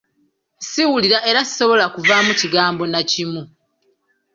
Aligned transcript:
Siwulira 0.69 1.17
era 1.29 1.39
sisobola 1.47 1.85
kuvaamu 1.93 2.31
kigambo 2.41 2.83
na 2.91 3.01
kimu. 3.11 3.41